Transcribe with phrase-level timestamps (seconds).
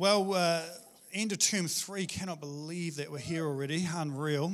[0.00, 0.62] Well, uh,
[1.12, 3.86] end of term three, cannot believe that we're here already.
[3.86, 4.50] Unreal.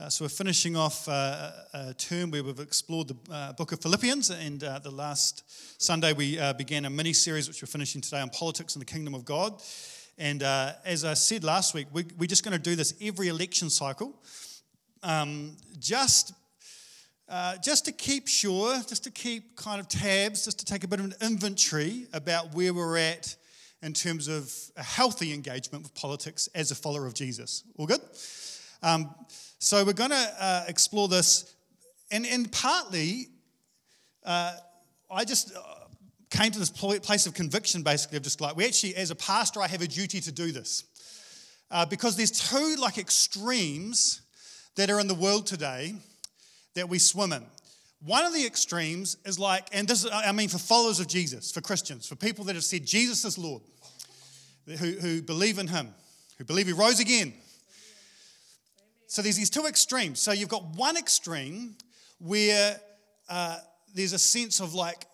[0.00, 3.80] Uh, so, we're finishing off uh, a term where we've explored the uh, book of
[3.80, 5.44] Philippians, and uh, the last
[5.80, 8.86] Sunday we uh, began a mini series which we're finishing today on politics and the
[8.92, 9.62] kingdom of God.
[10.18, 13.28] And uh, as I said last week, we, are just going to do this every
[13.28, 14.20] election cycle,
[15.04, 16.32] um, just
[17.62, 20.98] just to keep sure, just to keep kind of tabs, just to take a bit
[20.98, 23.36] of an inventory about where we're at
[23.82, 27.64] in terms of a healthy engagement with politics as a follower of Jesus.
[27.76, 28.00] All good?
[28.82, 29.14] Um,
[29.58, 31.54] so we're going to uh, explore this,
[32.10, 33.28] and, and partly,
[34.24, 34.54] uh,
[35.10, 35.60] I just uh,
[36.30, 39.60] came to this place of conviction basically of just like, we actually, as a pastor,
[39.60, 40.84] I have a duty to do this.
[41.70, 44.22] Uh, because there's two like extremes
[44.76, 45.94] that are in the world today
[46.74, 47.44] that we swim in.
[48.04, 51.50] One of the extremes is like, and this is, I mean, for followers of Jesus,
[51.50, 53.62] for Christians, for people that have said Jesus is Lord,
[54.66, 55.92] who, who believe in Him,
[56.38, 57.32] who believe He rose again.
[59.08, 60.20] So there's these two extremes.
[60.20, 61.74] So you've got one extreme
[62.18, 62.78] where
[63.28, 63.58] uh,
[63.94, 65.06] there's a sense of like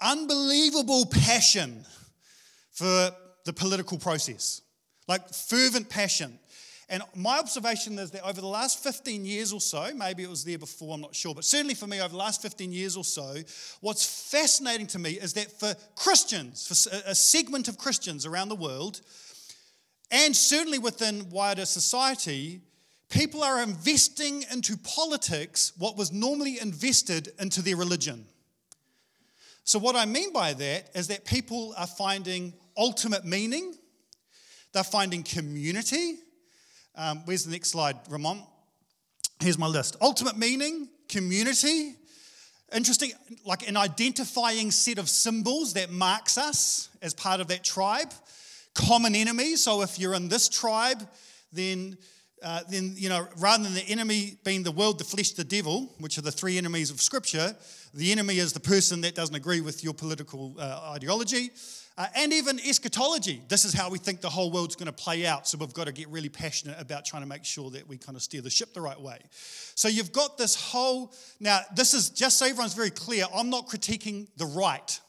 [0.00, 1.84] unbelievable passion
[2.70, 3.10] for
[3.44, 4.62] the political process,
[5.08, 6.38] like fervent passion.
[6.90, 10.44] And my observation is that over the last 15 years or so, maybe it was
[10.44, 13.04] there before, I'm not sure, but certainly for me, over the last 15 years or
[13.04, 13.36] so,
[13.80, 18.54] what's fascinating to me is that for Christians, for a segment of Christians around the
[18.54, 19.02] world,
[20.10, 22.62] and certainly within wider society,
[23.10, 28.24] people are investing into politics what was normally invested into their religion.
[29.64, 33.74] So, what I mean by that is that people are finding ultimate meaning,
[34.72, 36.20] they're finding community,
[36.98, 38.42] um, where's the next slide, Ramon?
[39.40, 41.94] Here's my list ultimate meaning, community.
[42.74, 43.12] Interesting,
[43.46, 48.12] like an identifying set of symbols that marks us as part of that tribe.
[48.74, 50.98] Common enemy, so if you're in this tribe,
[51.50, 51.96] then
[52.42, 55.92] uh, then you know rather than the enemy being the world the flesh the devil
[55.98, 57.56] which are the three enemies of scripture
[57.94, 61.50] the enemy is the person that doesn't agree with your political uh, ideology
[61.98, 63.42] uh, and even eschatology.
[63.48, 65.48] This is how we think the whole world's going to play out.
[65.48, 68.14] So we've got to get really passionate about trying to make sure that we kind
[68.14, 69.18] of steer the ship the right way.
[69.74, 71.12] So you've got this whole.
[71.40, 75.00] Now, this is just so everyone's very clear I'm not critiquing the right,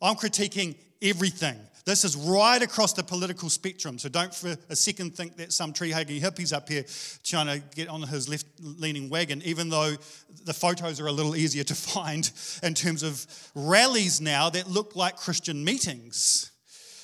[0.00, 1.56] I'm critiquing everything.
[1.84, 3.98] This is right across the political spectrum.
[3.98, 6.84] So don't for a second think that some tree hugging hippies up here
[7.24, 9.94] trying to get on his left leaning wagon, even though
[10.44, 12.30] the photos are a little easier to find
[12.62, 16.50] in terms of rallies now that look like Christian meetings.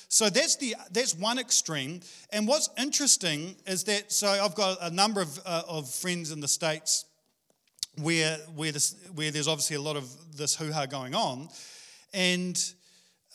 [0.09, 1.99] So that's the that's one extreme.
[2.31, 6.39] And what's interesting is that so I've got a number of, uh, of friends in
[6.39, 7.05] the states
[8.01, 11.49] where where this where there's obviously a lot of this hoo ha going on,
[12.13, 12.73] and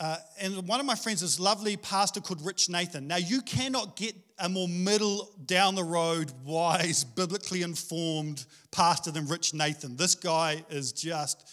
[0.02, 3.06] uh, and one of my friends is lovely pastor called Rich Nathan.
[3.06, 9.28] Now, you cannot get a more middle, down the road, wise, biblically informed pastor than
[9.28, 9.94] Rich Nathan.
[9.96, 11.48] This guy is just,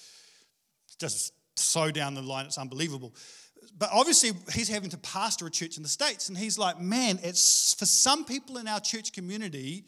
[0.99, 3.13] just so down the line, it's unbelievable.
[3.77, 6.29] But obviously, he's having to pastor a church in the States.
[6.29, 9.85] And he's like, man, it's for some people in our church community,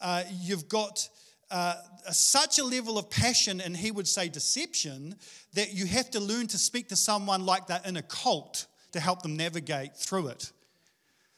[0.00, 1.08] uh, you've got
[1.52, 1.74] uh,
[2.10, 5.14] such a level of passion and he would say deception
[5.54, 9.00] that you have to learn to speak to someone like that in a cult to
[9.00, 10.50] help them navigate through it.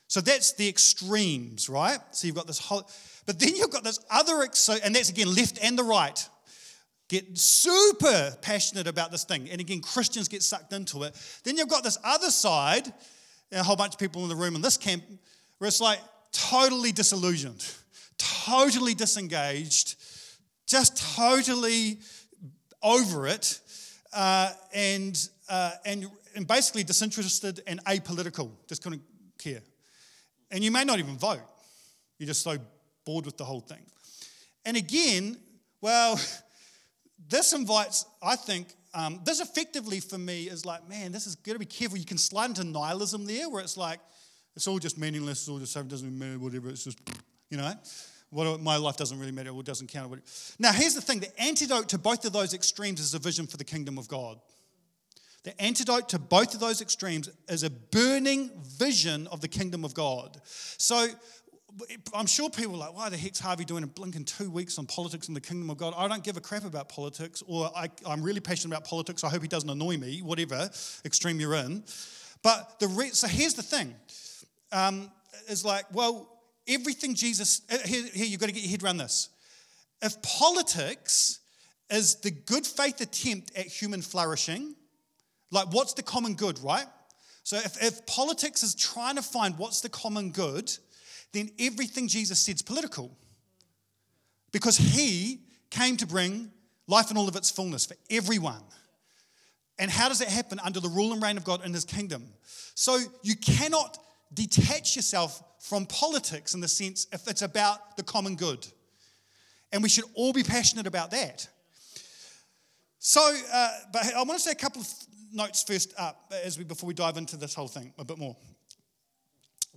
[0.06, 1.98] So that's the extremes, right?
[2.12, 2.88] So you've got this whole,
[3.26, 6.28] but then you've got this other, and that's again left and the right.
[7.08, 9.48] Get super passionate about this thing.
[9.50, 11.14] And again, Christians get sucked into it.
[11.42, 12.92] Then you've got this other side,
[13.52, 15.02] a whole bunch of people in the room in this camp,
[15.58, 15.98] where it's like
[16.32, 17.66] totally disillusioned,
[18.16, 19.96] totally disengaged,
[20.66, 21.98] just totally
[22.82, 23.60] over it
[24.12, 29.02] uh, and, uh, and, and basically disinterested and apolitical, just couldn't
[29.38, 29.62] care.
[30.50, 31.40] And you may not even vote,
[32.18, 32.56] you're just so
[33.04, 33.82] bored with the whole thing.
[34.64, 35.38] And again,
[35.80, 36.18] well,
[37.28, 41.54] this invites, I think, um, this effectively for me is like, man, this is got
[41.54, 41.98] to be careful.
[41.98, 43.98] You can slide into nihilism there, where it's like,
[44.54, 46.68] it's all just meaningless, it's all just it doesn't matter, whatever.
[46.68, 46.98] It's just,
[47.50, 47.72] you know.
[48.34, 50.12] What, my life doesn't really matter, it doesn't count.
[50.58, 53.56] Now, here's the thing the antidote to both of those extremes is a vision for
[53.56, 54.40] the kingdom of God.
[55.44, 59.94] The antidote to both of those extremes is a burning vision of the kingdom of
[59.94, 60.40] God.
[60.44, 61.06] So,
[62.12, 64.86] I'm sure people are like, why the heck's Harvey doing a blinking two weeks on
[64.86, 65.94] politics and the kingdom of God?
[65.96, 69.22] I don't give a crap about politics, or I, am really passionate about politics.
[69.22, 70.70] I hope he doesn't annoy me, whatever
[71.04, 71.84] extreme you're in.
[72.42, 73.94] But the re- so here's the thing
[74.72, 75.10] um,
[75.48, 76.33] is like, well,
[76.66, 79.28] everything Jesus, uh, here, here you've got to get your head around this.
[80.02, 81.40] If politics
[81.90, 84.74] is the good faith attempt at human flourishing,
[85.50, 86.86] like what's the common good, right?
[87.42, 90.72] So if, if politics is trying to find what's the common good,
[91.32, 93.16] then everything Jesus said is political.
[94.52, 95.40] Because he
[95.70, 96.50] came to bring
[96.86, 98.62] life in all of its fullness for everyone.
[99.78, 100.60] And how does that happen?
[100.64, 102.28] Under the rule and reign of God in his kingdom.
[102.74, 103.98] So you cannot
[104.32, 108.66] detach yourself from politics in the sense if it's about the common good.
[109.72, 111.48] And we should all be passionate about that.
[112.98, 114.88] So, uh, but I want to say a couple of
[115.32, 118.36] notes first up as we before we dive into this whole thing a bit more.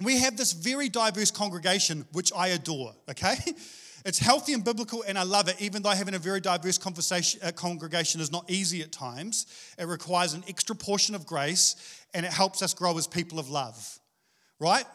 [0.01, 2.93] We have this very diverse congregation, which I adore.
[3.09, 3.35] Okay,
[4.05, 5.55] it's healthy and biblical, and I love it.
[5.61, 9.47] Even though having a very diverse conversation, uh, congregation is not easy at times,
[9.79, 11.77] it requires an extra portion of grace,
[12.13, 13.99] and it helps us grow as people of love.
[14.59, 14.85] Right?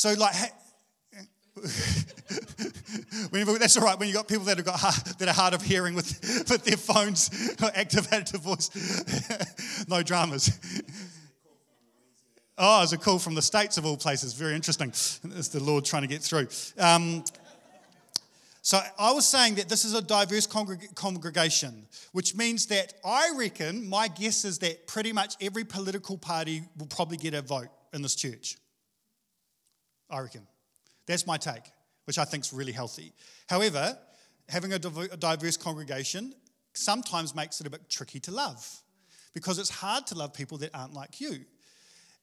[0.00, 0.34] So, like,
[3.58, 4.80] that's all right when you've got people that have got
[5.18, 8.70] that are hard of hearing with, with their phones activated to voice.
[9.90, 10.58] no dramas.
[12.56, 14.32] Oh, it's a call from the States of all places.
[14.32, 14.88] Very interesting.
[14.88, 16.48] It's the Lord trying to get through.
[16.78, 17.22] Um,
[18.62, 23.34] so I was saying that this is a diverse congreg- congregation, which means that I
[23.36, 27.68] reckon, my guess is that pretty much every political party will probably get a vote
[27.92, 28.56] in this church.
[30.10, 30.46] I reckon.
[31.06, 31.62] That's my take,
[32.04, 33.12] which I think is really healthy.
[33.48, 33.98] However,
[34.48, 36.34] having a diverse congregation
[36.72, 38.66] sometimes makes it a bit tricky to love
[39.34, 41.44] because it's hard to love people that aren't like you.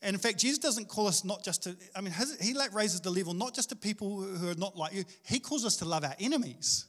[0.01, 3.01] And in fact, Jesus doesn't call us not just to, I mean, he like raises
[3.01, 5.85] the level not just to people who are not like you, he calls us to
[5.85, 6.85] love our enemies.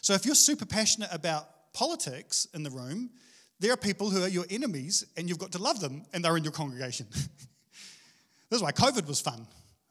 [0.00, 3.10] So if you're super passionate about politics in the room,
[3.58, 6.36] there are people who are your enemies and you've got to love them and they're
[6.36, 7.06] in your congregation.
[7.10, 9.46] this is why COVID was fun.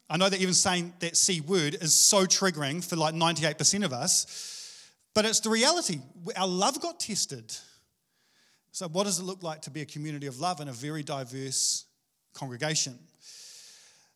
[0.08, 3.92] I know that even saying that C word is so triggering for like 98% of
[3.92, 5.98] us, but it's the reality.
[6.36, 7.52] Our love got tested.
[8.70, 11.02] So, what does it look like to be a community of love in a very
[11.02, 11.86] diverse
[12.34, 12.98] congregation?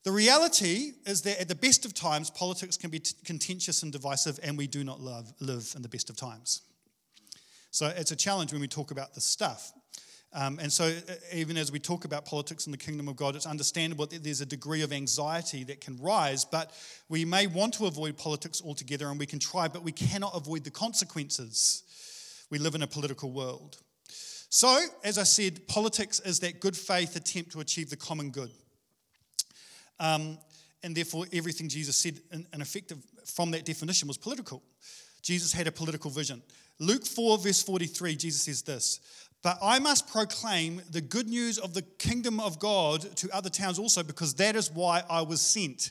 [0.05, 3.91] The reality is that at the best of times, politics can be t- contentious and
[3.91, 6.63] divisive, and we do not love, live in the best of times.
[7.71, 9.73] So, it's a challenge when we talk about this stuff.
[10.33, 13.35] Um, and so, uh, even as we talk about politics in the kingdom of God,
[13.35, 16.73] it's understandable that there's a degree of anxiety that can rise, but
[17.09, 20.63] we may want to avoid politics altogether, and we can try, but we cannot avoid
[20.63, 21.83] the consequences.
[22.49, 23.79] We live in a political world.
[24.51, 28.51] So, as I said, politics is that good faith attempt to achieve the common good.
[29.99, 30.39] Um,
[30.83, 32.93] and therefore, everything Jesus said, in, in effect,
[33.27, 34.63] from that definition, was political.
[35.23, 36.43] Jesus had a political vision.
[36.79, 39.01] Luke 4, verse 43, Jesus says this
[39.43, 43.79] but I must proclaim the good news of the kingdom of God to other towns
[43.79, 45.91] also, because that is why I was sent.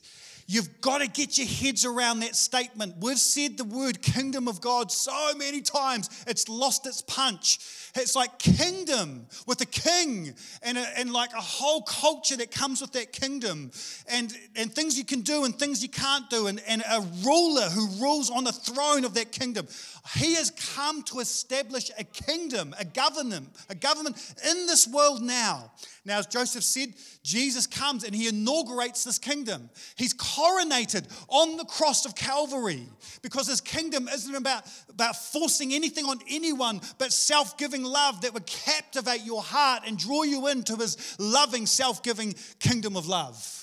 [0.51, 2.95] You've got to get your heads around that statement.
[2.99, 7.59] We've said the word kingdom of God so many times, it's lost its punch.
[7.93, 12.81] It's like kingdom with a king and, a, and like a whole culture that comes
[12.81, 13.69] with that kingdom
[14.07, 17.69] and, and things you can do and things you can't do and, and a ruler
[17.69, 19.67] who rules on the throne of that kingdom.
[20.15, 24.17] He has come to establish a kingdom, a government, a government
[24.49, 25.71] in this world now.
[26.05, 26.93] Now, as Joseph said,
[27.23, 29.69] Jesus comes and he inaugurates this kingdom.
[29.95, 32.83] He's coronated on the cross of Calvary
[33.21, 38.33] because his kingdom isn't about, about forcing anything on anyone, but self giving love that
[38.33, 43.58] would captivate your heart and draw you into his loving, self giving kingdom of love.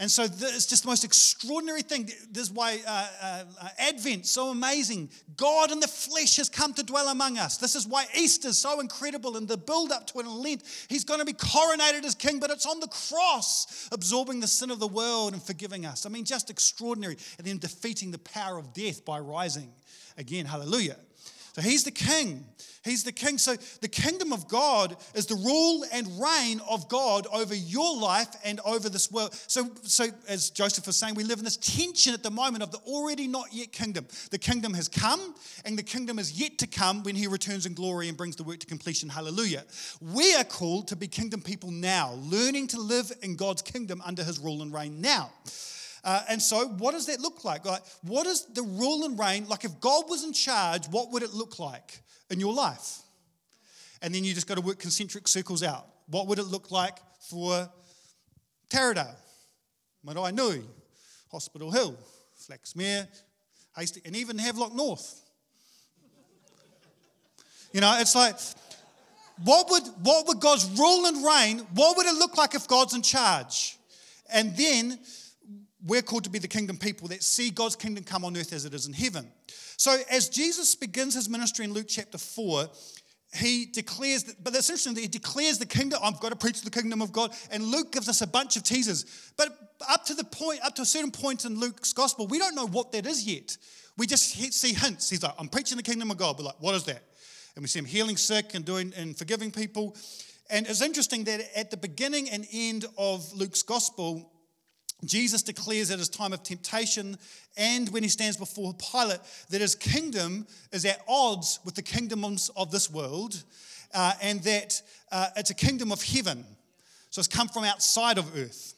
[0.00, 2.08] And so it's just the most extraordinary thing.
[2.30, 5.10] This is why uh, uh, uh, Advent so amazing.
[5.36, 7.56] God in the flesh has come to dwell among us.
[7.56, 10.62] This is why Easter is so incredible and the build up to it Lent.
[10.88, 14.70] He's going to be coronated as king, but it's on the cross, absorbing the sin
[14.70, 16.06] of the world and forgiving us.
[16.06, 17.16] I mean, just extraordinary.
[17.38, 19.72] And then defeating the power of death by rising
[20.16, 20.46] again.
[20.46, 20.96] Hallelujah.
[21.58, 22.44] So he's the king.
[22.84, 23.36] He's the king.
[23.36, 28.28] So the kingdom of God is the rule and reign of God over your life
[28.44, 29.34] and over this world.
[29.48, 32.70] So, so as Joseph was saying, we live in this tension at the moment of
[32.70, 34.06] the already not yet kingdom.
[34.30, 35.34] The kingdom has come,
[35.64, 38.44] and the kingdom is yet to come when he returns in glory and brings the
[38.44, 39.08] work to completion.
[39.08, 39.64] Hallelujah.
[40.00, 44.22] We are called to be kingdom people now, learning to live in God's kingdom under
[44.22, 45.32] his rule and reign now.
[46.04, 47.64] Uh, and so, what does that look like?
[47.64, 49.46] Like, what is the rule and reign?
[49.48, 52.98] Like, if God was in charge, what would it look like in your life?
[54.00, 55.86] And then you just got to work concentric circles out.
[56.06, 57.68] What would it look like for
[58.70, 59.16] Taradale,
[60.06, 60.62] Maraenui,
[61.32, 61.98] Hospital Hill,
[62.48, 63.08] Flaxmere,
[63.76, 65.22] Hastings, and even Havelock North?
[67.72, 68.36] You know, it's like,
[69.44, 72.94] what would, what would God's rule and reign, what would it look like if God's
[72.94, 73.76] in charge?
[74.32, 74.98] And then
[75.88, 78.64] we're called to be the kingdom people that see God's kingdom come on earth as
[78.64, 79.30] it is in heaven.
[79.76, 82.68] So, as Jesus begins his ministry in Luke chapter 4,
[83.34, 86.00] he declares, that, but that's interesting that he declares the kingdom.
[86.02, 87.32] I've got to preach the kingdom of God.
[87.50, 89.32] And Luke gives us a bunch of teasers.
[89.36, 89.50] But
[89.88, 92.66] up to the point, up to a certain point in Luke's gospel, we don't know
[92.66, 93.56] what that is yet.
[93.98, 95.10] We just see hints.
[95.10, 96.38] He's like, I'm preaching the kingdom of God.
[96.38, 97.02] We're like, what is that?
[97.54, 99.96] And we see him healing sick and doing and forgiving people.
[100.48, 104.30] And it's interesting that at the beginning and end of Luke's gospel,
[105.04, 107.16] Jesus declares at his time of temptation
[107.56, 112.50] and when he stands before Pilate that his kingdom is at odds with the kingdoms
[112.56, 113.42] of this world
[113.94, 116.44] uh, and that uh, it's a kingdom of heaven.
[117.10, 118.74] So it's come from outside of earth.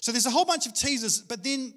[0.00, 1.74] So there's a whole bunch of teasers, but then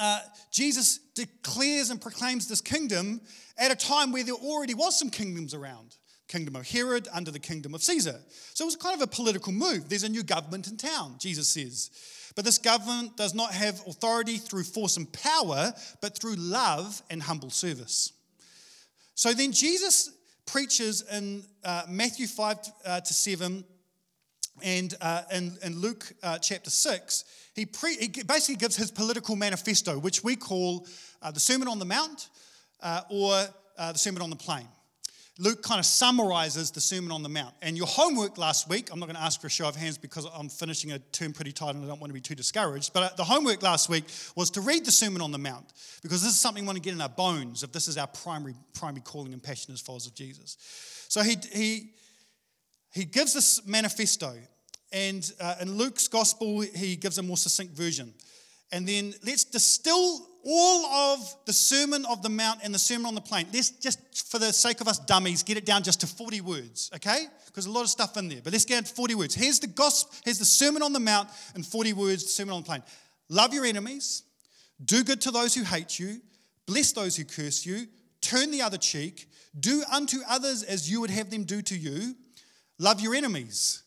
[0.00, 3.20] uh, Jesus declares and proclaims this kingdom
[3.58, 5.96] at a time where there already was some kingdoms around
[6.32, 8.18] kingdom of Herod under the kingdom of Caesar.
[8.54, 9.90] So it was kind of a political move.
[9.90, 11.90] There's a new government in town, Jesus says.
[12.34, 17.22] But this government does not have authority through force and power, but through love and
[17.22, 18.12] humble service.
[19.14, 20.10] So then Jesus
[20.46, 23.64] preaches in uh, Matthew 5 uh, to 7
[24.62, 27.24] and uh, in, in, Luke uh, chapter 6,
[27.54, 30.86] he, pre- he, basically gives his political manifesto, which we call
[31.22, 32.28] uh, the Sermon on the Mount
[32.82, 33.44] uh, or
[33.78, 34.68] the Sermon on the Plain.
[35.38, 37.54] Luke kind of summarizes the Sermon on the Mount.
[37.62, 39.96] And your homework last week, I'm not going to ask for a show of hands
[39.96, 42.92] because I'm finishing a term pretty tight and I don't want to be too discouraged,
[42.92, 44.04] but uh, the homework last week
[44.36, 45.72] was to read the Sermon on the Mount
[46.02, 48.06] because this is something we want to get in our bones if this is our
[48.06, 50.58] primary, primary calling and passion as followers of Jesus.
[51.08, 51.90] So he, he,
[52.92, 54.34] he gives this manifesto,
[54.92, 58.12] and uh, in Luke's gospel, he gives a more succinct version.
[58.70, 63.14] And then let's distill all of the Sermon of the Mount and the Sermon on
[63.14, 63.46] the Plain.
[63.52, 66.90] Let's just, for the sake of us dummies, get it down just to 40 words,
[66.96, 67.26] okay?
[67.46, 68.40] Because a lot of stuff in there.
[68.42, 69.34] But let's get it to 40 words.
[69.34, 72.62] Here's the gospel, here's the Sermon on the Mount and 40 words, the Sermon on
[72.62, 72.82] the Plain.
[73.28, 74.24] Love your enemies,
[74.84, 76.20] do good to those who hate you,
[76.66, 77.86] bless those who curse you,
[78.20, 82.14] turn the other cheek, do unto others as you would have them do to you,
[82.78, 83.82] love your enemies.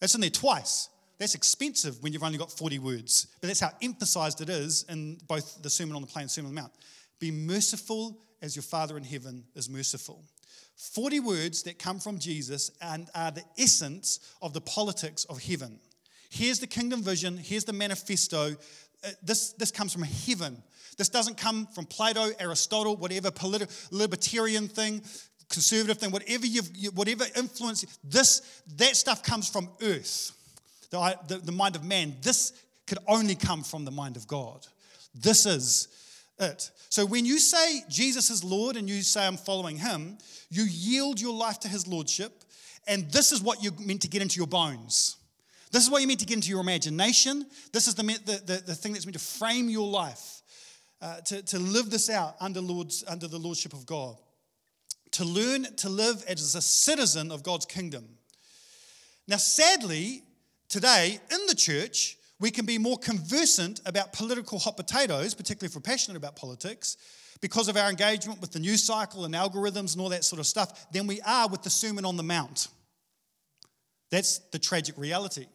[0.00, 0.88] That's in there twice.
[1.24, 5.16] That's expensive when you've only got 40 words, but that's how emphasized it is in
[5.26, 6.72] both the Sermon on the Plain and Sermon on the Mount.
[7.18, 10.22] Be merciful as your Father in heaven is merciful.
[10.76, 15.80] 40 words that come from Jesus and are the essence of the politics of heaven.
[16.28, 18.50] Here's the kingdom vision, here's the manifesto.
[19.02, 20.62] Uh, this, this comes from heaven.
[20.98, 25.00] This doesn't come from Plato, Aristotle, whatever politi- libertarian thing,
[25.48, 27.86] conservative thing, whatever you've, whatever influence.
[28.04, 30.32] This that stuff comes from earth
[30.90, 32.16] the, the, the mind of man.
[32.22, 32.52] This
[32.86, 34.66] could only come from the mind of God.
[35.14, 35.88] This is
[36.38, 36.70] it.
[36.88, 40.18] So when you say Jesus is Lord and you say I'm following him,
[40.50, 42.32] you yield your life to his lordship,
[42.86, 45.16] and this is what you're meant to get into your bones.
[45.72, 47.46] This is what you're meant to get into your imagination.
[47.72, 50.42] This is the, the, the, the thing that's meant to frame your life,
[51.02, 54.16] uh, to, to live this out under, Lord's, under the lordship of God.
[55.12, 58.04] To learn to live as a citizen of God's kingdom.
[59.26, 60.22] Now, sadly,
[60.68, 65.74] Today, in the church, we can be more conversant about political hot potatoes, particularly if
[65.74, 66.96] we're passionate about politics,
[67.40, 70.46] because of our engagement with the news cycle and algorithms and all that sort of
[70.46, 72.68] stuff, than we are with the Sermon on the Mount.
[74.10, 75.46] That's the tragic reality.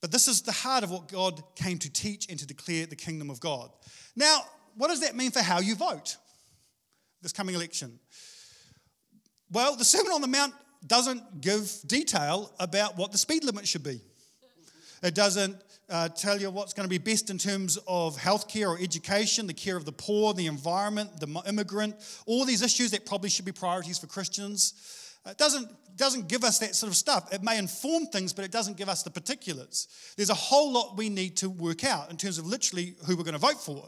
[0.00, 2.96] But this is the heart of what God came to teach and to declare the
[2.96, 3.70] kingdom of God.
[4.14, 4.40] Now,
[4.76, 6.16] what does that mean for how you vote
[7.22, 7.98] this coming election?
[9.50, 10.52] Well, the Sermon on the Mount
[10.88, 14.00] doesn't give detail about what the speed limit should be.
[15.02, 15.56] It doesn't
[15.88, 19.54] uh, tell you what's going to be best in terms of healthcare or education, the
[19.54, 21.94] care of the poor, the environment, the immigrant,
[22.26, 25.12] all these issues that probably should be priorities for Christians.
[25.26, 27.32] It doesn't, doesn't give us that sort of stuff.
[27.32, 29.88] It may inform things, but it doesn't give us the particulars.
[30.16, 33.24] There's a whole lot we need to work out in terms of literally who we're
[33.24, 33.84] going to vote for.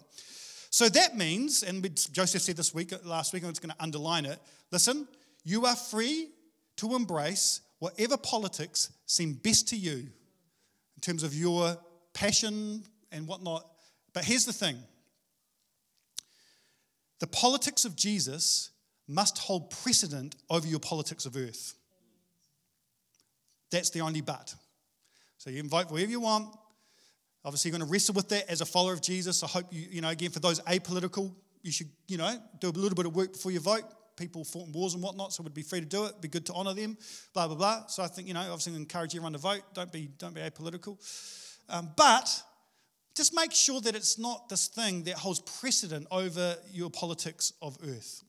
[0.70, 4.26] So that means, and Joseph said this week, last week, I'm just going to underline
[4.26, 4.38] it.
[4.70, 5.08] Listen,
[5.44, 6.28] you are free
[6.78, 11.76] to embrace whatever politics seem best to you in terms of your
[12.12, 12.82] passion
[13.12, 13.66] and whatnot.
[14.12, 14.76] But here's the thing
[17.20, 18.70] the politics of Jesus
[19.06, 21.74] must hold precedent over your politics of earth.
[23.70, 24.54] That's the only but.
[25.38, 26.54] So you can vote wherever you want.
[27.44, 29.42] Obviously, you're going to wrestle with that as a follower of Jesus.
[29.42, 31.32] I hope you, you know, again, for those apolitical,
[31.62, 33.84] you should, you know, do a little bit of work before you vote
[34.18, 36.20] people fought in wars and whatnot, so would be free to do it.
[36.20, 36.98] Be good to honour them.
[37.32, 37.86] Blah blah blah.
[37.86, 39.62] So I think you know, obviously, encourage everyone to vote.
[39.74, 40.98] Don't be don't be apolitical.
[41.68, 42.42] Um, but
[43.14, 47.76] just make sure that it's not this thing that holds precedent over your politics of
[47.84, 48.22] earth.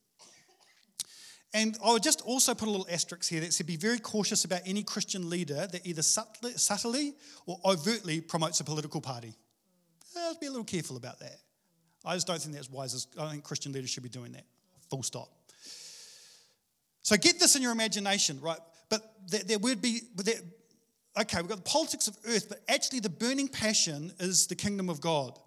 [1.53, 4.45] And I would just also put a little asterisk here that said be very cautious
[4.45, 7.13] about any Christian leader that either subtly,
[7.47, 9.33] or overtly promotes a political party.
[10.15, 11.37] Uh, be a little careful about that.
[12.05, 13.07] I just don't think that's wise.
[13.17, 14.45] I don't think Christian leaders should be doing that.
[14.89, 15.29] Full stop.
[17.03, 18.59] So get this in your imagination, right?
[18.89, 20.35] But there, there would be, there,
[21.19, 24.89] okay, we've got the politics of earth, but actually the burning passion is the kingdom
[24.89, 25.37] of God.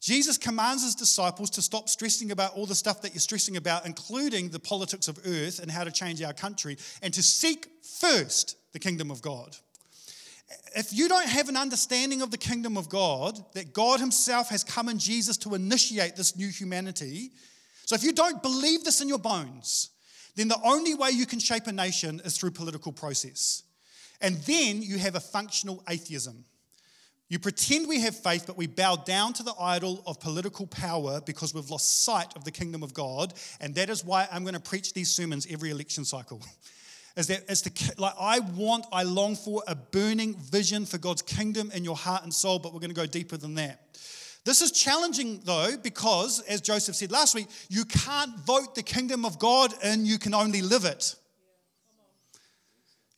[0.00, 3.84] Jesus commands his disciples to stop stressing about all the stuff that you're stressing about,
[3.84, 8.56] including the politics of earth and how to change our country, and to seek first
[8.72, 9.56] the kingdom of God.
[10.74, 14.64] If you don't have an understanding of the kingdom of God, that God Himself has
[14.64, 17.30] come in Jesus to initiate this new humanity,
[17.84, 19.90] so if you don't believe this in your bones,
[20.36, 23.62] then the only way you can shape a nation is through political process.
[24.20, 26.44] And then you have a functional atheism.
[27.30, 31.20] You pretend we have faith, but we bow down to the idol of political power
[31.20, 33.32] because we've lost sight of the kingdom of God.
[33.60, 36.42] And that is why I'm going to preach these sermons every election cycle.
[37.16, 41.22] Is that is the like I want, I long for a burning vision for God's
[41.22, 43.80] kingdom in your heart and soul, but we're going to go deeper than that.
[44.44, 49.24] This is challenging though, because as Joseph said last week, you can't vote the kingdom
[49.24, 51.14] of God and you can only live it.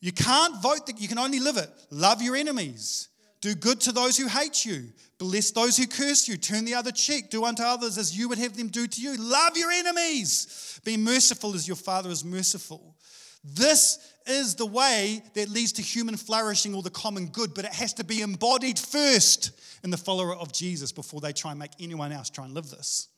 [0.01, 1.69] You can't vote that you can only live it.
[1.89, 3.07] Love your enemies.
[3.39, 4.89] Do good to those who hate you.
[5.17, 6.35] Bless those who curse you.
[6.35, 7.29] Turn the other cheek.
[7.29, 9.15] Do unto others as you would have them do to you.
[9.17, 10.79] Love your enemies.
[10.83, 12.95] Be merciful as your Father is merciful.
[13.43, 17.73] This is the way that leads to human flourishing or the common good, but it
[17.73, 19.51] has to be embodied first
[19.83, 22.69] in the follower of Jesus before they try and make anyone else try and live
[22.69, 23.09] this.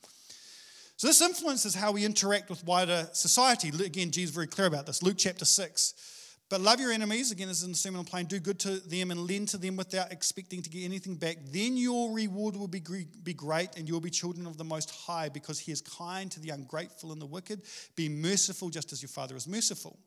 [0.98, 3.70] So, this influences how we interact with wider society.
[3.70, 5.04] Again, Jesus is very clear about this.
[5.04, 5.94] Luke chapter 6.
[6.48, 8.60] But love your enemies, again, this is in the Sermon on the Plain, do good
[8.60, 11.38] to them and lend to them without expecting to get anything back.
[11.52, 12.84] Then your reward will be,
[13.24, 16.40] be great and you'll be children of the Most High because He is kind to
[16.40, 17.64] the ungrateful and the wicked.
[17.96, 19.98] Be merciful just as your Father is merciful.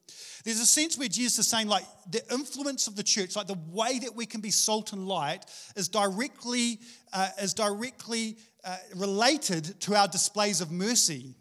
[0.45, 3.59] There's a sense where Jesus is saying, like, the influence of the church, like the
[3.73, 6.79] way that we can be salt and light, is directly,
[7.13, 11.35] uh, is directly uh, related to our displays of mercy.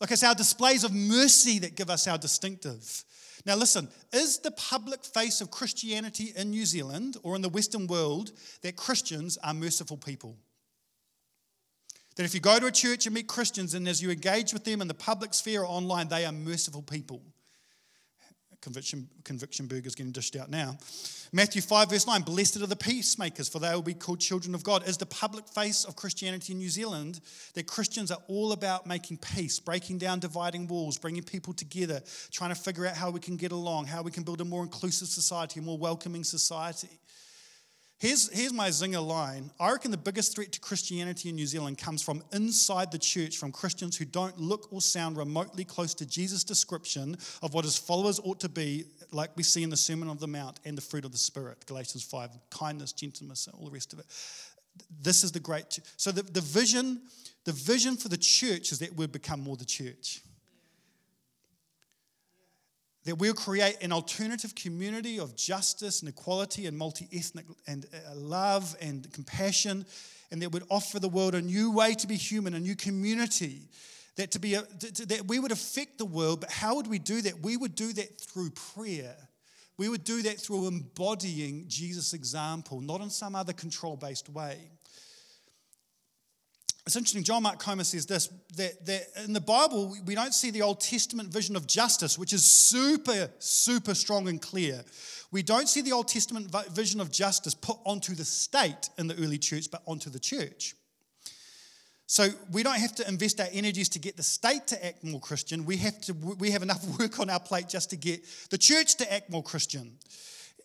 [0.00, 3.04] Like, it's our displays of mercy that give us our distinctive.
[3.46, 7.86] Now, listen, is the public face of Christianity in New Zealand or in the Western
[7.86, 8.32] world
[8.62, 10.36] that Christians are merciful people?
[12.16, 14.64] That if you go to a church and meet Christians and as you engage with
[14.64, 17.22] them in the public sphere or online, they are merciful people.
[18.66, 20.76] Conviction, conviction burgers getting dished out now.
[21.32, 24.64] Matthew 5, verse 9 Blessed are the peacemakers, for they will be called children of
[24.64, 24.88] God.
[24.88, 27.20] Is the public face of Christianity in New Zealand
[27.54, 32.00] that Christians are all about making peace, breaking down dividing walls, bringing people together,
[32.32, 34.64] trying to figure out how we can get along, how we can build a more
[34.64, 36.88] inclusive society, a more welcoming society?
[37.98, 39.50] Here's, here's my zinger line.
[39.58, 43.38] I reckon the biggest threat to Christianity in New Zealand comes from inside the church,
[43.38, 47.78] from Christians who don't look or sound remotely close to Jesus' description of what his
[47.78, 50.82] followers ought to be, like we see in the Sermon on the Mount and the
[50.82, 54.06] fruit of the Spirit, Galatians 5, kindness, gentleness, and all the rest of it.
[55.00, 55.80] This is the great.
[55.96, 57.00] So the, the vision,
[57.46, 60.20] the vision for the church is that we become more the church
[63.06, 68.14] that we'll create an alternative community of justice and equality and multi ethnic and uh,
[68.16, 69.86] love and compassion,
[70.32, 73.68] and that would offer the world a new way to be human, a new community.
[74.16, 77.20] That, to be a, that we would affect the world, but how would we do
[77.22, 77.42] that?
[77.42, 79.14] We would do that through prayer.
[79.76, 84.56] We would do that through embodying Jesus' example, not in some other control based way.
[86.86, 90.52] It's interesting, John Mark Comer says this that, that in the Bible, we don't see
[90.52, 94.84] the Old Testament vision of justice, which is super, super strong and clear.
[95.32, 99.16] We don't see the Old Testament vision of justice put onto the state in the
[99.16, 100.76] early church, but onto the church.
[102.06, 105.18] So we don't have to invest our energies to get the state to act more
[105.18, 105.66] Christian.
[105.66, 108.20] We have to we have enough work on our plate just to get
[108.50, 109.98] the church to act more Christian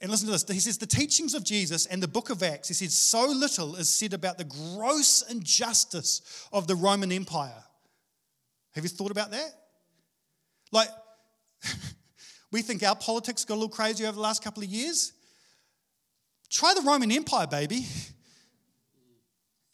[0.01, 0.47] and listen to this.
[0.49, 3.75] He says, the teachings of Jesus and the book of Acts, he says, so little
[3.75, 7.63] is said about the gross injustice of the Roman Empire.
[8.73, 9.53] Have you thought about that?
[10.71, 10.89] Like,
[12.51, 15.13] we think our politics got a little crazy over the last couple of years.
[16.49, 17.85] Try the Roman Empire, baby.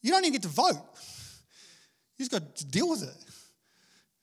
[0.02, 0.78] You don't even get to vote.
[2.18, 3.16] You just got to deal with it.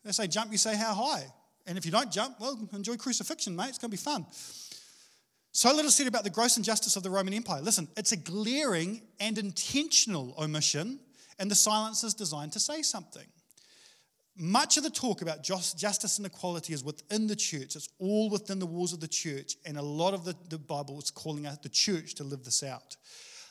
[0.04, 1.24] They say jump, you say how high.
[1.66, 3.70] And if you don't jump, well, enjoy crucifixion, mate.
[3.70, 4.26] It's going to be fun.
[5.56, 7.62] So little said about the gross injustice of the Roman Empire.
[7.62, 10.98] Listen, it's a glaring and intentional omission,
[11.38, 13.26] and the silence is designed to say something.
[14.36, 17.76] Much of the talk about justice and equality is within the church.
[17.76, 20.98] It's all within the walls of the church, and a lot of the, the Bible
[20.98, 22.96] is calling out the church to live this out.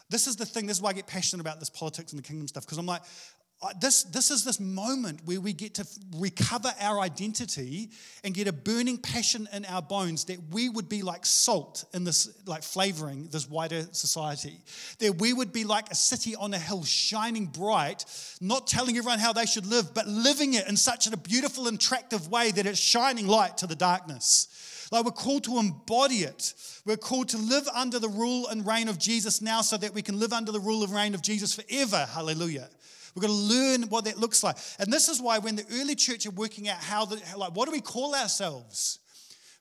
[0.10, 2.28] This is the thing, this is why I get passionate about this politics and the
[2.28, 3.04] kingdom stuff, because I'm like,
[3.80, 7.90] this, this is this moment where we get to recover our identity
[8.24, 12.04] and get a burning passion in our bones that we would be like salt in
[12.04, 14.60] this, like flavoring this wider society.
[15.00, 18.06] That we would be like a city on a hill shining bright,
[18.42, 21.78] not telling everyone how they should live, but living it in such a beautiful and
[21.78, 24.90] attractive way that it's shining light to the darkness.
[24.92, 26.54] Like we're called to embody it.
[26.86, 30.02] We're called to live under the rule and reign of Jesus now so that we
[30.02, 32.06] can live under the rule and reign of Jesus forever.
[32.12, 32.70] Hallelujah.
[33.14, 34.58] We've got to learn what that looks like.
[34.80, 37.66] And this is why when the early church are working out how, the, like, what
[37.66, 39.00] do we call ourselves?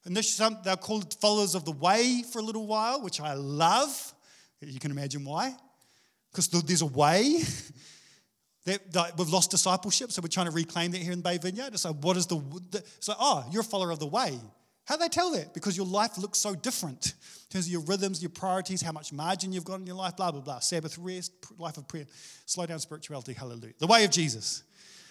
[0.04, 4.14] And this, they're called followers of the way for a little while, which I love.
[4.60, 5.54] You can imagine why.
[6.30, 7.42] Because there's a way.
[8.64, 11.72] That, that, we've lost discipleship, so we're trying to reclaim that here in Bay Vineyard.
[11.84, 12.36] Like, what is the,
[12.70, 14.38] the so, oh, you're a follower of the way.
[14.84, 15.54] How do they tell that?
[15.54, 19.12] Because your life looks so different in terms of your rhythms, your priorities, how much
[19.12, 20.58] margin you've got in your life, blah, blah, blah.
[20.58, 22.06] Sabbath rest, life of prayer,
[22.46, 23.74] slow down spirituality, hallelujah.
[23.78, 24.64] The way of Jesus.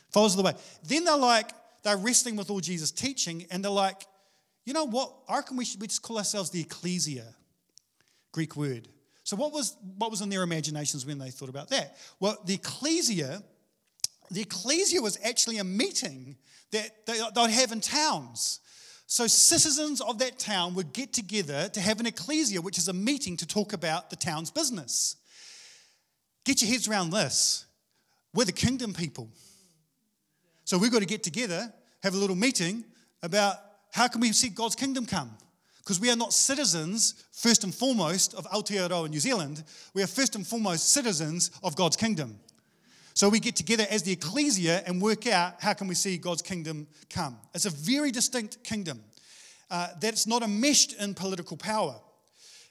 [0.10, 0.54] Follows the way.
[0.84, 1.52] Then they're like,
[1.84, 4.04] they're wrestling with all Jesus' teaching, and they're like,
[4.66, 5.14] you know what?
[5.28, 7.26] I reckon we should we just call ourselves the ecclesia,
[8.32, 8.88] Greek word.
[9.24, 11.98] So what was what was in their imaginations when they thought about that?
[12.20, 13.42] Well, the ecclesia,
[14.30, 16.38] the ecclesia was actually a meeting
[16.72, 18.60] that they, they'd have in towns.
[19.12, 22.94] So, citizens of that town would get together to have an ecclesia, which is a
[22.94, 25.18] meeting to talk about the town's business.
[26.46, 27.66] Get your heads around this.
[28.34, 29.28] We're the kingdom people.
[30.64, 32.86] So, we've got to get together, have a little meeting
[33.22, 33.58] about
[33.92, 35.32] how can we see God's kingdom come?
[35.80, 39.66] Because we are not citizens, first and foremost, of Aotearoa New Zealand.
[39.94, 42.40] We are first and foremost citizens of God's kingdom.
[43.22, 46.42] So we get together as the ecclesia and work out how can we see God's
[46.42, 47.38] kingdom come.
[47.54, 49.00] It's a very distinct kingdom
[49.70, 51.94] uh, that's not enmeshed in political power.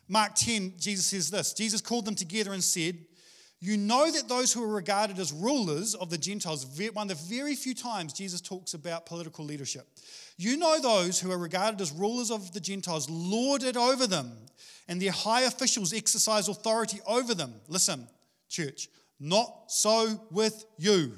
[0.09, 2.99] Mark 10, Jesus says this Jesus called them together and said,
[3.61, 7.33] You know that those who are regarded as rulers of the Gentiles, one of the
[7.33, 9.87] very few times Jesus talks about political leadership,
[10.37, 14.33] you know those who are regarded as rulers of the Gentiles lord it over them,
[14.89, 17.55] and their high officials exercise authority over them.
[17.69, 18.09] Listen,
[18.49, 18.89] church,
[19.21, 21.13] not so with you.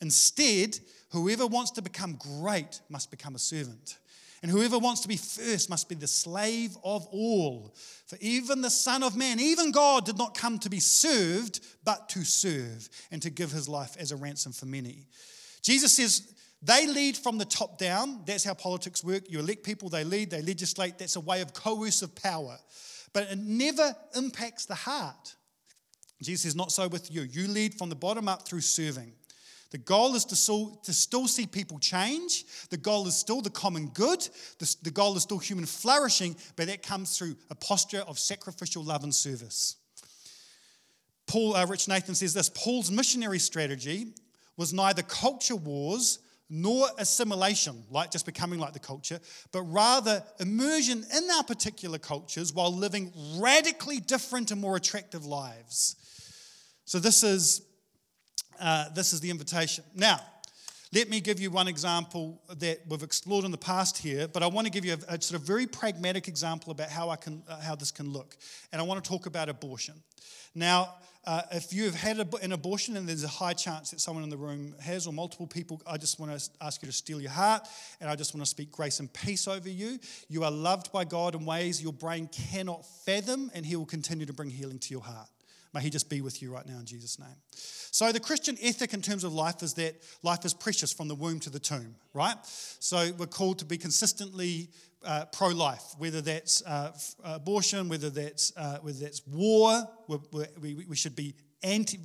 [0.00, 0.78] Instead,
[1.10, 3.98] whoever wants to become great must become a servant.
[4.42, 7.74] And whoever wants to be first must be the slave of all.
[8.06, 12.08] For even the Son of Man, even God, did not come to be served, but
[12.10, 15.06] to serve and to give his life as a ransom for many.
[15.62, 18.22] Jesus says, they lead from the top down.
[18.26, 19.30] That's how politics work.
[19.30, 20.98] You elect people, they lead, they legislate.
[20.98, 22.58] That's a way of coercive power.
[23.12, 25.34] But it never impacts the heart.
[26.22, 27.22] Jesus says, Not so with you.
[27.22, 29.12] You lead from the bottom up through serving.
[29.70, 32.44] The goal is to still, see people change.
[32.70, 34.26] The goal is still the common good.
[34.58, 38.84] The, the goal is still human flourishing, but that comes through a posture of sacrificial
[38.84, 39.76] love and service.
[41.26, 44.14] Paul, uh, Rich Nathan says this Paul's missionary strategy
[44.56, 49.18] was neither culture wars nor assimilation, like just becoming like the culture,
[49.50, 55.96] but rather immersion in our particular cultures while living radically different and more attractive lives.
[56.86, 57.62] So this is
[58.60, 59.84] uh, this is the invitation.
[59.94, 60.20] Now,
[60.94, 64.46] let me give you one example that we've explored in the past here, but I
[64.46, 67.42] want to give you a, a sort of very pragmatic example about how I can
[67.48, 68.36] uh, how this can look,
[68.72, 69.94] and I want to talk about abortion.
[70.54, 70.94] Now,
[71.24, 74.30] uh, if you have had an abortion and there's a high chance that someone in
[74.30, 77.32] the room has, or multiple people, I just want to ask you to steel your
[77.32, 77.66] heart,
[78.00, 79.98] and I just want to speak grace and peace over you.
[80.28, 84.24] You are loved by God in ways your brain cannot fathom, and He will continue
[84.24, 85.28] to bring healing to your heart.
[85.76, 87.36] May He just be with you right now in Jesus' name.
[87.50, 91.14] So, the Christian ethic in terms of life is that life is precious from the
[91.14, 92.36] womb to the tomb, right?
[92.80, 94.70] So, we're called to be consistently
[95.04, 96.92] uh, pro life, whether that's uh,
[97.24, 101.98] abortion, whether that's, uh, whether that's war, we're, we we should be anti,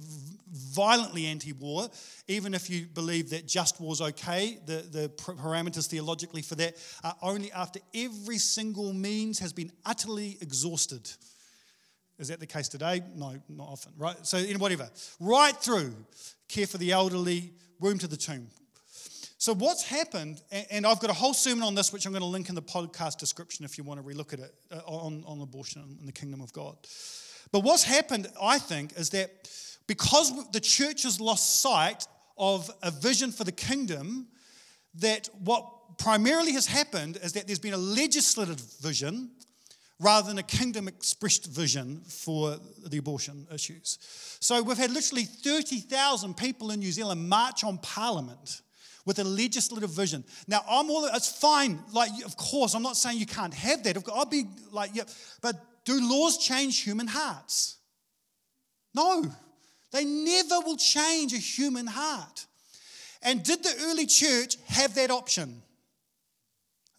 [0.52, 1.88] violently anti war,
[2.28, 4.60] even if you believe that just war is okay.
[4.66, 10.38] The, the parameters theologically for that are only after every single means has been utterly
[10.42, 11.10] exhausted.
[12.22, 13.02] Is that the case today?
[13.16, 14.16] No, not often, right?
[14.22, 14.88] So, in whatever,
[15.20, 15.96] right through
[16.48, 18.48] care for the elderly, room to the tomb.
[19.40, 22.28] So, what's happened, and I've got a whole sermon on this, which I'm going to
[22.28, 25.42] link in the podcast description if you want to relook at it uh, on, on
[25.42, 26.78] abortion and the kingdom of God.
[27.52, 29.50] But what's happened, I think, is that
[29.88, 32.06] because the church has lost sight
[32.38, 34.28] of a vision for the kingdom,
[34.94, 39.32] that what primarily has happened is that there's been a legislative vision
[40.02, 44.00] rather than a kingdom expressed vision for the abortion issues.
[44.40, 48.62] So we've had literally 30,000 people in New Zealand march on Parliament
[49.06, 50.24] with a legislative vision.
[50.48, 51.80] Now, I'm all, it's fine.
[51.94, 53.98] Like, of course, I'm not saying you can't have that.
[54.12, 54.92] I'll be like,
[55.42, 57.78] but do laws change human hearts?
[58.96, 59.24] No.
[59.92, 62.46] They never will change a human heart.
[63.22, 65.62] And did the early church have that option?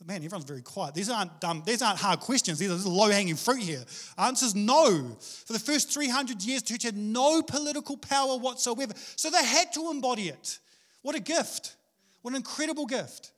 [0.07, 0.95] Man, everyone's very quiet.
[0.95, 2.59] These aren't dumb, these aren't hard questions.
[2.59, 3.83] These are low hanging fruit here.
[4.19, 5.17] Answer's no.
[5.47, 8.93] For the first 300 years, church had no political power whatsoever.
[9.17, 10.59] So they had to embody it.
[11.03, 11.77] What a gift.
[12.23, 13.33] What an incredible gift.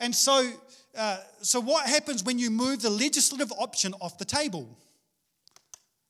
[0.00, 0.50] And so,
[0.96, 4.76] uh, so what happens when you move the legislative option off the table?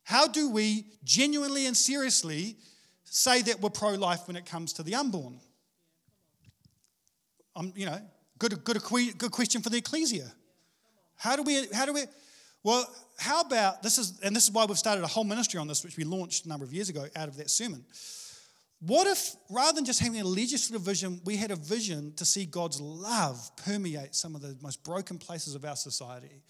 [0.03, 2.57] How do we genuinely and seriously
[3.05, 5.41] say that we're pro life when it comes to the unborn?
[7.55, 8.01] I'm, you know,
[8.39, 8.83] good, good,
[9.19, 10.33] good question for the ecclesia.
[11.17, 12.05] How do we, how do we,
[12.63, 12.87] well,
[13.19, 15.83] how about, this is, and this is why we've started a whole ministry on this,
[15.83, 17.85] which we launched a number of years ago out of that sermon.
[18.81, 22.45] What if, rather than just having a legislative vision, we had a vision to see
[22.45, 26.43] God's love permeate some of the most broken places of our society?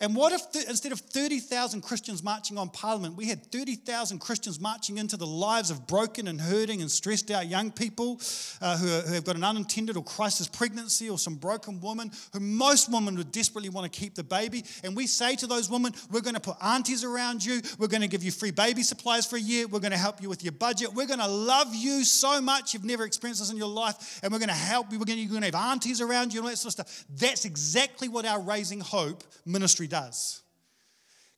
[0.00, 4.58] And what if th- instead of 30,000 Christians marching on Parliament, we had 30,000 Christians
[4.58, 8.20] marching into the lives of broken and hurting and stressed out young people
[8.60, 12.10] uh, who, are, who, have got an unintended or crisis pregnancy or some broken woman
[12.32, 14.64] who most women would desperately want to keep the baby.
[14.82, 18.02] And we say to those women, we're going to put aunties around you, we're going
[18.02, 20.42] to give you free baby supplies for a year, we're going to help you with
[20.42, 23.68] your budget, we're going to love you so much you've never experienced this in your
[23.68, 26.00] life, and we're going to help you, we're going to, you're going to have aunties
[26.00, 27.04] around you and all that sort of stuff.
[27.10, 30.42] That's exactly what our Raising Hope ministry does.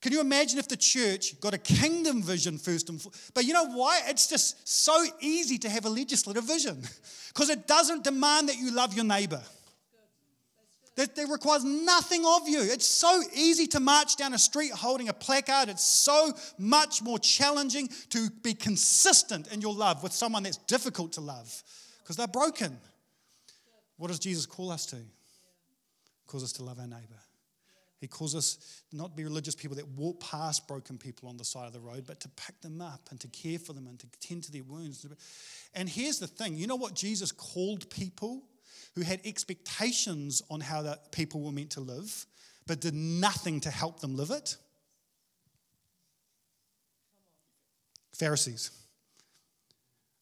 [0.03, 3.33] Can you imagine if the church got a kingdom vision first and foremost?
[3.35, 4.03] But you know why?
[4.07, 6.83] It's just so easy to have a legislative vision
[7.29, 9.43] because it doesn't demand that you love your neighbor.
[10.97, 12.63] That, requires nothing of you.
[12.63, 15.69] It's so easy to march down a street holding a placard.
[15.69, 21.13] It's so much more challenging to be consistent in your love with someone that's difficult
[21.13, 21.63] to love
[22.03, 22.79] because they're broken.
[23.99, 24.97] What does Jesus call us to?
[24.97, 25.03] He
[26.27, 27.21] calls us to love our neighbor.
[27.99, 31.45] He calls us not to be religious people that walk past broken people on the
[31.45, 33.99] side of the road, but to pick them up and to care for them and
[33.99, 35.07] to tend to their wounds.
[35.75, 38.45] And here's the thing you know what Jesus called people
[38.97, 42.27] who had expectations on how that people were meant to live,
[42.67, 44.57] but did nothing to help them live it?
[48.15, 48.71] Pharisees.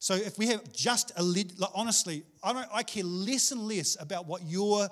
[0.00, 3.96] So if we have just a, like honestly, I, don't, I care less and less
[3.98, 4.88] about what your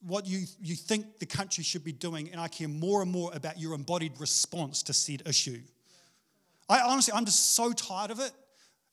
[0.00, 3.32] what you, you think the country should be doing, and I care more and more
[3.34, 5.60] about your embodied response to said issue.
[6.68, 8.30] I honestly, I'm just so tired of it.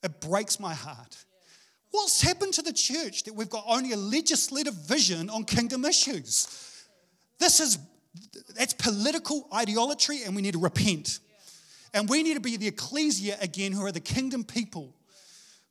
[0.04, 1.26] It breaks my heart.
[1.92, 6.86] What's happened to the church that we've got only a legislative vision on kingdom issues?
[7.40, 7.78] This is
[8.56, 11.20] that's political idolatry, and we need to repent.
[11.94, 14.94] And we need to be the ecclesia again, who are the kingdom people,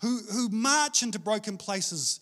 [0.00, 2.20] who, who march into broken places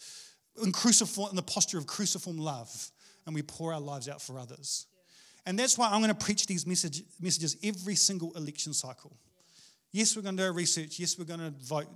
[0.62, 2.90] in, cruciform, in the posture of cruciform love
[3.26, 4.87] and we pour our lives out for others.
[5.46, 9.16] And that's why I'm going to preach these message, messages every single election cycle.
[9.90, 10.98] Yes, we're going to do our research.
[10.98, 11.88] Yes, we're going to vote.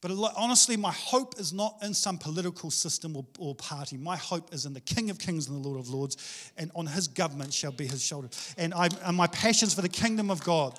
[0.00, 3.96] But honestly, my hope is not in some political system or, or, party.
[3.96, 6.86] My hope is in the King of Kings and the Lord of Lords, and on
[6.86, 8.28] his government shall be his shoulder.
[8.56, 10.78] And, I, and my passions for the kingdom of God.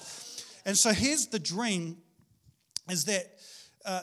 [0.66, 1.98] And so here's the dream
[2.90, 3.26] is that
[3.86, 4.02] uh,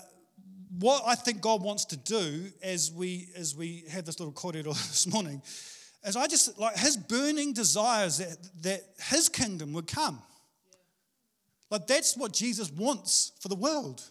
[0.78, 4.68] what I think God wants to do as we as we had this little corridor
[4.70, 5.42] this morning,
[6.04, 10.20] is I just like his burning desires that, that his kingdom would come.
[11.70, 14.02] Like that's what Jesus wants for the world.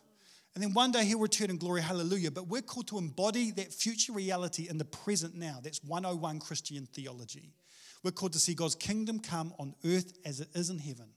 [0.55, 2.31] And then one day he'll return in glory, hallelujah.
[2.31, 5.59] But we're called to embody that future reality in the present now.
[5.61, 7.53] That's 101 Christian theology.
[8.03, 11.07] We're called to see God's kingdom come on earth as it is in heaven.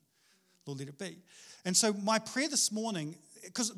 [0.66, 1.18] Lord, let it be.
[1.64, 3.72] And so my prayer this morning because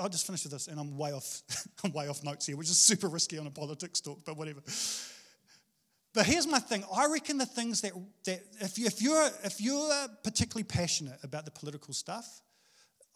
[0.00, 1.42] I'll just finish with this, and I'm way off,
[1.84, 4.60] I'm way off notes here, which is super risky on a politics talk, but whatever.
[6.14, 6.84] But here's my thing.
[6.94, 7.92] I reckon the things that,
[8.24, 12.40] that if, you, if, you're, if you're particularly passionate about the political stuff,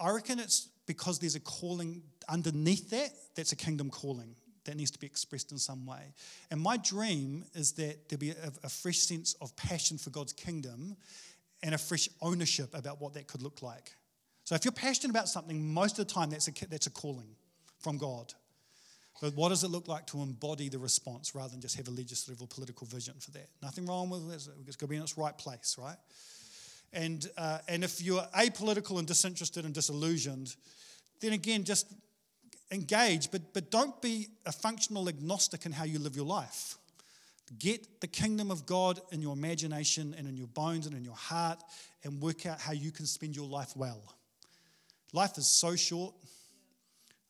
[0.00, 4.34] I reckon it's because there's a calling underneath that that's a kingdom calling
[4.64, 6.14] that needs to be expressed in some way.
[6.50, 10.32] And my dream is that there'll be a, a fresh sense of passion for God's
[10.32, 10.96] kingdom
[11.62, 13.94] and a fresh ownership about what that could look like.
[14.44, 17.36] So if you're passionate about something, most of the time that's a, that's a calling
[17.78, 18.32] from God.
[19.20, 21.90] But what does it look like to embody the response rather than just have a
[21.90, 23.48] legislative or political vision for that?
[23.62, 24.48] Nothing wrong with it.
[24.66, 25.96] It's got to be in its right place, right?
[26.92, 30.54] And, uh, and if you're apolitical and disinterested and disillusioned,
[31.20, 31.86] then again, just
[32.72, 36.76] engage, but, but don't be a functional agnostic in how you live your life.
[37.58, 41.16] Get the kingdom of God in your imagination and in your bones and in your
[41.16, 41.62] heart
[42.04, 44.00] and work out how you can spend your life well.
[45.12, 46.14] Life is so short.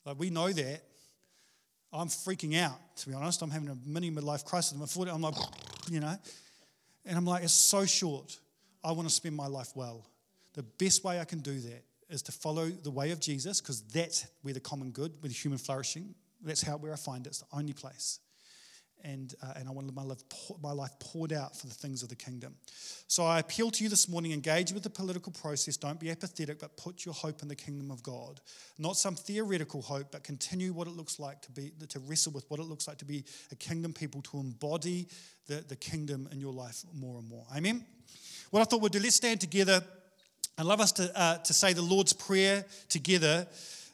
[0.05, 0.83] Like we know that.
[1.93, 3.43] I'm freaking out, to be honest.
[3.43, 4.73] I'm having a mini midlife crisis.
[4.97, 5.35] I'm like,
[5.91, 6.17] you know,
[7.07, 8.39] and I'm like, it's so short.
[8.83, 10.07] I want to spend my life well.
[10.55, 13.83] The best way I can do that is to follow the way of Jesus because
[13.83, 17.31] that's where the common good, where the human flourishing, that's how where I find it.
[17.31, 18.21] It's the only place
[19.05, 20.23] and, uh, and I want my life,
[20.63, 22.55] my life poured out for the things of the kingdom.
[23.09, 25.77] So I appeal to you this morning engage with the political process.
[25.77, 28.41] Don't be apathetic, but put your hope in the kingdom of God.
[28.79, 32.45] Not some theoretical hope, but continue what it looks like to be, to wrestle with
[32.51, 35.09] what it looks like to be a kingdom people, to embody
[35.47, 37.45] the, the kingdom in your life more and more.
[37.57, 37.85] Amen?
[38.51, 39.81] What I thought we'd do, let's stand together.
[40.59, 43.47] I'd love us to, uh, to say the Lord's Prayer together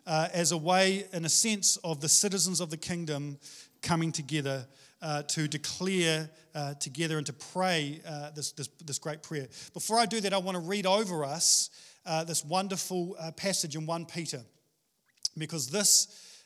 [0.07, 3.39] uh, as a way, in a sense, of the citizens of the kingdom
[3.83, 4.67] coming together
[5.03, 9.47] uh, to declare uh, together and to pray uh, this, this, this, great prayer.
[9.75, 11.69] Before I do that, I want to read over us
[12.07, 14.41] uh, this wonderful passage in 1 Peter,
[15.37, 16.41] because this,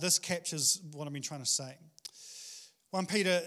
[0.00, 1.76] this captures what I've been trying to say.
[2.90, 3.40] 1 Peter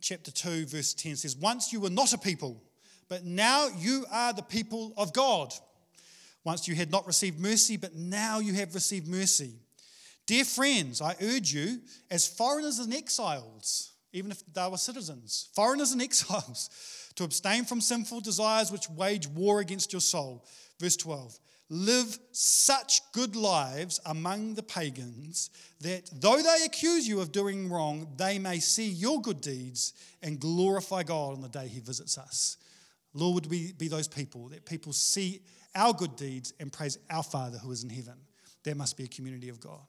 [0.00, 2.60] chapter 2, verse 10 says, Once you were not a people,
[3.08, 5.52] but now you are the people of God.
[6.44, 9.52] Once you had not received mercy, but now you have received mercy.
[10.26, 15.92] Dear friends, I urge you, as foreigners and exiles, even if they were citizens, foreigners
[15.92, 16.70] and exiles,
[17.16, 20.46] to abstain from sinful desires which wage war against your soul.
[20.80, 21.38] Verse 12
[21.68, 25.48] Live such good lives among the pagans
[25.80, 30.38] that though they accuse you of doing wrong, they may see your good deeds and
[30.38, 32.58] glorify God on the day He visits us.
[33.14, 35.42] Lord, would we be those people that people see
[35.74, 38.14] our good deeds and praise our Father who is in heaven?
[38.64, 39.80] There must be a community of God.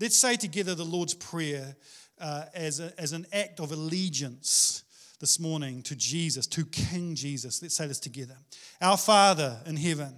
[0.00, 1.76] Let's say together the Lord's Prayer
[2.20, 4.84] uh, as, a, as an act of allegiance
[5.20, 7.62] this morning to Jesus, to King Jesus.
[7.62, 8.36] Let's say this together.
[8.80, 10.14] Our Father in heaven,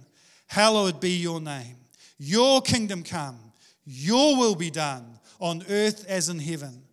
[0.47, 1.77] hallowed be your name.
[2.17, 3.37] Your kingdom come,
[3.85, 6.83] your will be done on earth as in heaven.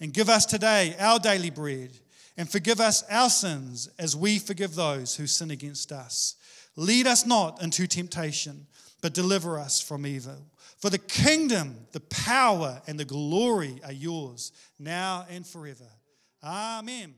[0.00, 1.90] And give us today our daily bread,
[2.36, 6.36] and forgive us our sins as we forgive those who sin against us.
[6.76, 8.66] Lead us not into temptation,
[9.02, 10.46] but deliver us from evil.
[10.78, 15.88] For the kingdom, the power, and the glory are yours now and forever.
[16.42, 17.14] Amen.